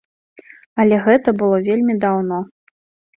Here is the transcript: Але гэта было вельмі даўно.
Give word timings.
Але 0.83 0.95
гэта 1.07 1.33
было 1.41 1.59
вельмі 1.67 1.93
даўно. 2.07 2.39